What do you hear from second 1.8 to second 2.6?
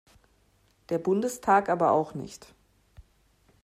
auch nicht.